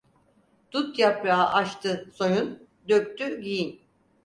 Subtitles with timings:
[0.71, 3.81] Dut yaprağı açtı, soyun; döktü giyin.